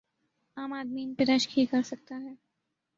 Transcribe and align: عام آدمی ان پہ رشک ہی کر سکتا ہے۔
عام 0.57 0.73
آدمی 0.73 1.03
ان 1.03 1.13
پہ 1.13 1.23
رشک 1.23 1.57
ہی 1.59 1.65
کر 1.65 1.81
سکتا 1.81 2.15
ہے۔ 2.15 2.33